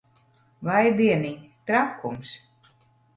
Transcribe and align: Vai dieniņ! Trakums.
Vai 0.69 0.87
dieniņ! 1.01 1.35
Trakums. 1.71 2.33